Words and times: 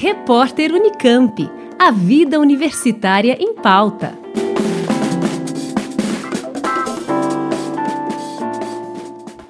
Repórter 0.00 0.72
Unicamp. 0.72 1.42
A 1.76 1.90
vida 1.90 2.38
universitária 2.38 3.32
em 3.32 3.52
pauta. 3.52 4.12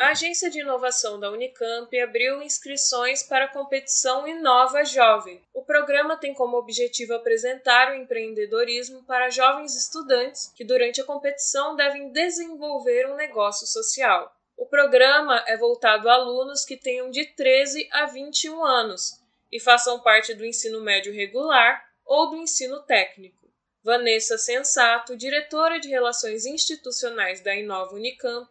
A 0.00 0.08
Agência 0.08 0.50
de 0.50 0.58
Inovação 0.58 1.20
da 1.20 1.30
Unicamp 1.30 1.96
abriu 2.00 2.42
inscrições 2.42 3.22
para 3.22 3.44
a 3.44 3.48
competição 3.52 4.26
Inova 4.26 4.84
Jovem. 4.84 5.40
O 5.54 5.62
programa 5.62 6.16
tem 6.16 6.34
como 6.34 6.56
objetivo 6.56 7.14
apresentar 7.14 7.92
o 7.92 7.94
empreendedorismo 7.94 9.04
para 9.04 9.30
jovens 9.30 9.76
estudantes 9.76 10.52
que, 10.56 10.64
durante 10.64 11.00
a 11.00 11.04
competição, 11.04 11.76
devem 11.76 12.10
desenvolver 12.10 13.08
um 13.08 13.14
negócio 13.14 13.64
social. 13.64 14.34
O 14.56 14.66
programa 14.66 15.44
é 15.46 15.56
voltado 15.56 16.08
a 16.08 16.14
alunos 16.14 16.64
que 16.64 16.76
tenham 16.76 17.12
de 17.12 17.26
13 17.26 17.88
a 17.92 18.06
21 18.06 18.64
anos 18.64 19.21
e 19.52 19.60
façam 19.60 20.00
parte 20.00 20.34
do 20.34 20.44
ensino 20.44 20.80
médio 20.80 21.12
regular 21.12 21.84
ou 22.04 22.30
do 22.30 22.36
ensino 22.36 22.80
técnico. 22.80 23.36
Vanessa 23.84 24.38
Sensato, 24.38 25.16
diretora 25.16 25.78
de 25.78 25.88
Relações 25.88 26.46
Institucionais 26.46 27.42
da 27.42 27.54
Inova 27.54 27.94
Unicamp, 27.94 28.48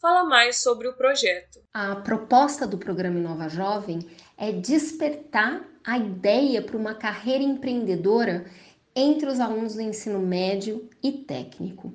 fala 0.00 0.22
mais 0.24 0.62
sobre 0.62 0.86
o 0.86 0.92
projeto. 0.92 1.60
A 1.72 1.96
proposta 1.96 2.66
do 2.66 2.76
programa 2.76 3.18
Inova 3.18 3.48
Jovem 3.48 3.98
é 4.36 4.52
despertar 4.52 5.66
a 5.82 5.96
ideia 5.96 6.60
para 6.60 6.76
uma 6.76 6.94
carreira 6.94 7.42
empreendedora 7.42 8.44
entre 8.94 9.28
os 9.28 9.40
alunos 9.40 9.74
do 9.74 9.80
ensino 9.80 10.18
médio 10.18 10.88
e 11.02 11.12
técnico. 11.12 11.92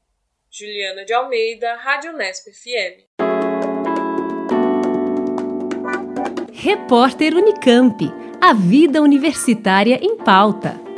Juliana 0.50 1.05
de 1.05 1.12
Almeida, 1.12 1.77
Rádio 1.77 2.12
Nesp 2.12 2.52
FM. 2.52 3.06
Repórter 6.52 7.36
Unicamp. 7.36 8.12
A 8.42 8.52
vida 8.52 9.01
universitária 9.01 10.01
em 10.02 10.17
pauta. 10.17 10.89